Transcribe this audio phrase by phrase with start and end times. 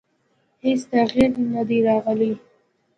[0.63, 2.31] هېڅ تغییر نه دی راغلی.